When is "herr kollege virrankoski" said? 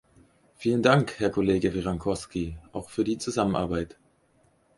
1.19-2.57